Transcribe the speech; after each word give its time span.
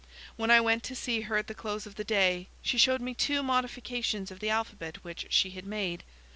When 0.35 0.49
I 0.49 0.59
went 0.61 0.81
to 0.85 0.95
see 0.95 1.21
her 1.21 1.37
at 1.37 1.45
the 1.45 1.53
close 1.53 1.85
of 1.85 1.93
the 1.93 2.03
day, 2.03 2.47
she 2.63 2.79
showed 2.79 3.01
me 3.01 3.13
two 3.13 3.43
modifications 3.43 4.31
of 4.31 4.39
the 4.39 4.49
alphabet 4.49 5.03
which 5.03 5.27
she 5.29 5.51
had 5.51 5.67
made. 5.67 6.03